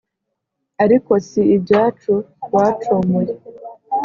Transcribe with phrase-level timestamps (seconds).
[0.83, 2.13] ariko si ibyacu
[2.53, 3.33] bacomoye